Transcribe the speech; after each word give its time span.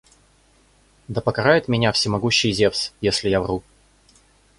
Да 1.07 1.21
покарает 1.21 1.67
меня 1.67 1.91
всемогущий 1.91 2.51
Зевс, 2.51 2.91
если 3.01 3.29
я 3.29 3.39
вру! 3.39 3.61